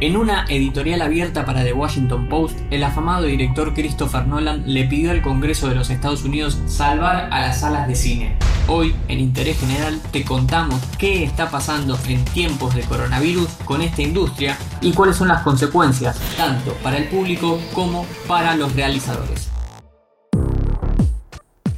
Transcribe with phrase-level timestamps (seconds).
[0.00, 5.12] En una editorial abierta para The Washington Post, el afamado director Christopher Nolan le pidió
[5.12, 8.36] al Congreso de los Estados Unidos salvar a las salas de cine.
[8.66, 14.02] Hoy, en Interés General, te contamos qué está pasando en tiempos de coronavirus con esta
[14.02, 19.55] industria y cuáles son las consecuencias, tanto para el público como para los realizadores.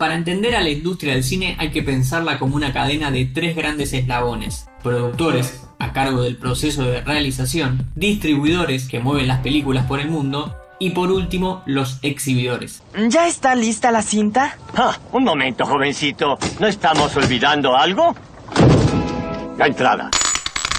[0.00, 3.54] Para entender a la industria del cine hay que pensarla como una cadena de tres
[3.54, 4.66] grandes eslabones.
[4.82, 10.56] Productores, a cargo del proceso de realización, distribuidores que mueven las películas por el mundo
[10.78, 12.82] y por último los exhibidores.
[13.10, 14.56] ¿Ya está lista la cinta?
[14.74, 16.38] Ah, un momento, jovencito.
[16.58, 18.16] ¿No estamos olvidando algo?
[19.58, 20.08] La entrada.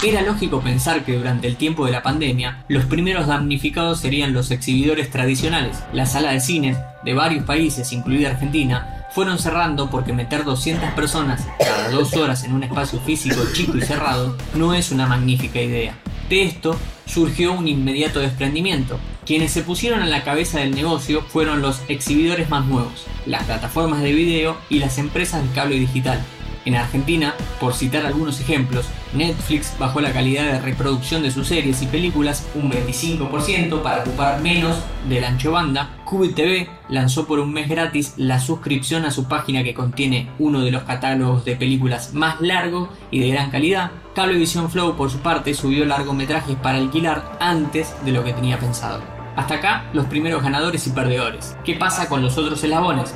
[0.03, 4.49] Era lógico pensar que durante el tiempo de la pandemia, los primeros damnificados serían los
[4.49, 5.77] exhibidores tradicionales.
[5.93, 11.45] La sala de cine de varios países, incluida Argentina, fueron cerrando porque meter 200 personas
[11.59, 15.97] cada dos horas en un espacio físico chico y cerrado no es una magnífica idea.
[16.29, 18.99] De esto surgió un inmediato desprendimiento.
[19.25, 24.01] Quienes se pusieron a la cabeza del negocio fueron los exhibidores más nuevos, las plataformas
[24.01, 26.23] de video y las empresas de cable digital.
[26.63, 31.81] En Argentina, por citar algunos ejemplos, Netflix bajó la calidad de reproducción de sus series
[31.81, 34.77] y películas un 25% para ocupar menos
[35.09, 35.97] del ancho banda.
[36.05, 40.61] Cube TV lanzó por un mes gratis la suscripción a su página que contiene uno
[40.61, 43.91] de los catálogos de películas más largos y de gran calidad.
[44.13, 49.01] Cablevisión Flow por su parte subió largometrajes para alquilar antes de lo que tenía pensado.
[49.35, 51.55] Hasta acá los primeros ganadores y perdedores.
[51.63, 53.15] ¿Qué pasa con los otros eslabones?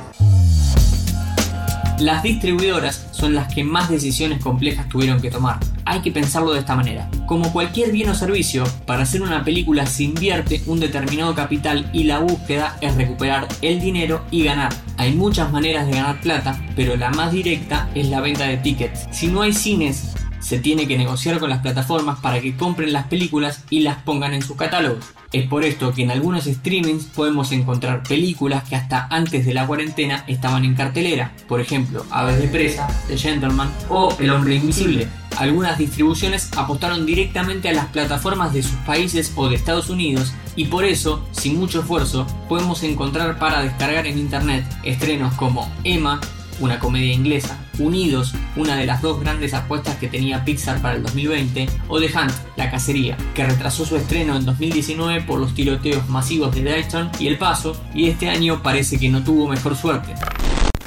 [1.98, 5.58] Las distribuidoras son las que más decisiones complejas tuvieron que tomar.
[5.86, 7.08] Hay que pensarlo de esta manera.
[7.26, 12.04] Como cualquier bien o servicio, para hacer una película se invierte un determinado capital y
[12.04, 14.74] la búsqueda es recuperar el dinero y ganar.
[14.98, 19.06] Hay muchas maneras de ganar plata, pero la más directa es la venta de tickets.
[19.10, 20.12] Si no hay cines,
[20.46, 24.32] se tiene que negociar con las plataformas para que compren las películas y las pongan
[24.32, 25.04] en sus catálogos.
[25.32, 29.66] Es por esto que en algunos streamings podemos encontrar películas que hasta antes de la
[29.66, 35.08] cuarentena estaban en cartelera, por ejemplo, Aves de Presa, The Gentleman o El Hombre Invisible.
[35.36, 40.66] Algunas distribuciones apostaron directamente a las plataformas de sus países o de Estados Unidos y
[40.66, 46.20] por eso, sin mucho esfuerzo, podemos encontrar para descargar en internet estrenos como Emma,
[46.60, 51.02] una comedia inglesa, Unidos, una de las dos grandes apuestas que tenía Pixar para el
[51.02, 56.08] 2020, o The Hunt, La Cacería, que retrasó su estreno en 2019 por los tiroteos
[56.08, 60.14] masivos de Dayton y El Paso, y este año parece que no tuvo mejor suerte.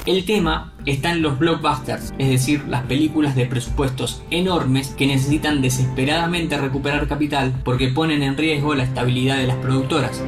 [0.06, 5.60] El tema está en los blockbusters, es decir, las películas de presupuestos enormes que necesitan
[5.60, 10.22] desesperadamente recuperar capital porque ponen en riesgo la estabilidad de las productoras.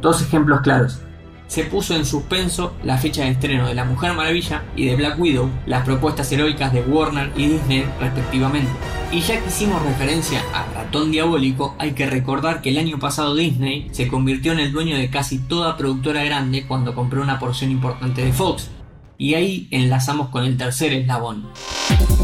[0.00, 1.00] Dos ejemplos claros
[1.48, 5.18] se puso en suspenso la fecha de estreno de La Mujer Maravilla y de Black
[5.18, 8.70] Widow, las propuestas heroicas de Warner y Disney respectivamente.
[9.10, 13.34] Y ya que hicimos referencia a Ratón Diabólico, hay que recordar que el año pasado
[13.34, 17.70] Disney se convirtió en el dueño de casi toda productora grande cuando compró una porción
[17.70, 18.70] importante de Fox,
[19.18, 21.46] y ahí enlazamos con el tercer eslabón.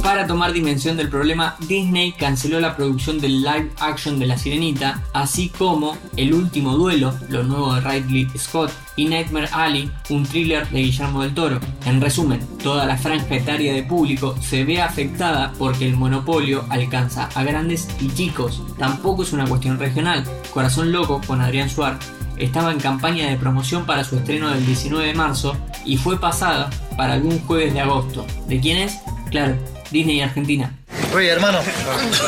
[0.03, 5.03] Para tomar dimensión del problema, Disney canceló la producción del live action de La Sirenita,
[5.12, 10.69] así como El último duelo, lo nuevo de Ridley Scott, y Nightmare Alley, un thriller
[10.69, 11.59] de Guillermo del Toro.
[11.87, 17.28] En resumen, toda la franja etaria de público se ve afectada porque el monopolio alcanza
[17.34, 18.62] a grandes y chicos.
[18.78, 20.25] Tampoco es una cuestión regional.
[20.53, 21.99] Corazón Loco con Adrián Suárez
[22.37, 26.71] estaba en campaña de promoción para su estreno del 19 de marzo y fue pasada
[26.97, 28.27] para algún jueves de agosto.
[28.49, 28.99] ¿De quién es?
[29.31, 29.56] Claro,
[29.91, 30.77] Disney Argentina.
[31.15, 31.59] Oye, hermano,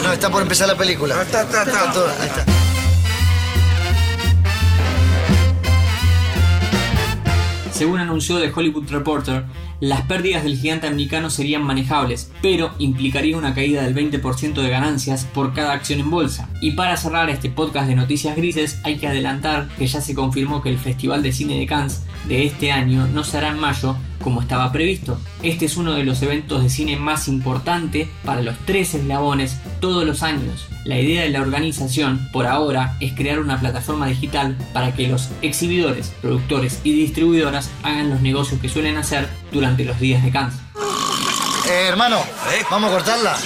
[0.03, 1.21] no, está por empezar la película.
[1.23, 1.93] Está, está, está.
[1.93, 2.45] todo, ahí está.
[7.77, 9.45] Según anunció The Hollywood Reporter,
[9.81, 15.27] las pérdidas del gigante americano serían manejables, pero implicaría una caída del 20% de ganancias
[15.27, 16.49] por cada acción en bolsa.
[16.63, 20.63] Y para cerrar este podcast de noticias grises, hay que adelantar que ya se confirmó
[20.63, 24.41] que el Festival de Cine de Cannes de este año no será en mayo como
[24.41, 25.21] estaba previsto.
[25.45, 30.05] Este es uno de los eventos de cine más importante para los tres eslabones todos
[30.05, 30.67] los años.
[30.85, 35.29] La idea de la organización, por ahora, es crear una plataforma digital para que los
[35.43, 40.57] exhibidores, productores y distribuidoras hagan los negocios que suelen hacer durante los días de Cannes.
[41.69, 42.25] Eh, hermano,
[42.71, 43.37] vamos a cortarla.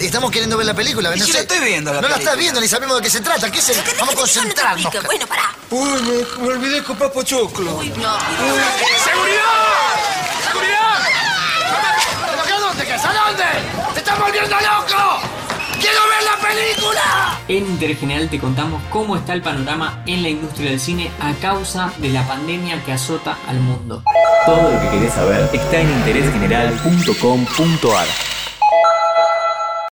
[0.00, 1.10] estamos queriendo ver la película.
[1.10, 3.50] no la estoy viendo la No la estás viendo, ni sabemos de qué se trata.
[3.50, 3.74] ¿Qué se...
[3.98, 4.92] Vamos a concentrarnos.
[5.04, 5.54] Bueno, pará.
[5.70, 7.78] Uy, me, me olvidé comprar pochoclo.
[7.78, 8.18] Uy, no.
[9.02, 9.66] ¡Seguridad!
[12.44, 12.84] ¿Pero a dónde?
[12.84, 12.92] ¿Qué?
[12.92, 13.44] ¿A dónde?
[13.94, 15.20] ¡Te estás volviendo loco!
[15.80, 17.35] ¡Quiero ver la película!
[17.48, 21.32] En Interés General te contamos cómo está el panorama en la industria del cine a
[21.34, 24.02] causa de la pandemia que azota al mundo.
[24.44, 28.35] Todo lo que querés saber está en interésgeneral.com.ar.